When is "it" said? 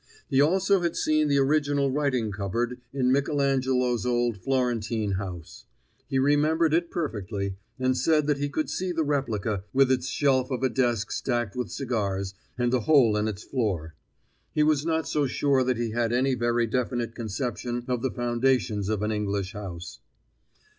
6.73-6.89